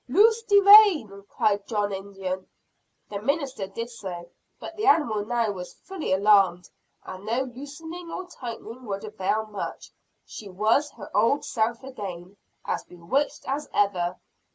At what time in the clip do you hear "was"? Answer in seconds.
5.51-5.75, 10.49-10.89